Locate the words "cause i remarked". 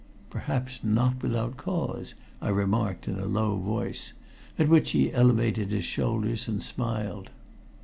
1.57-3.07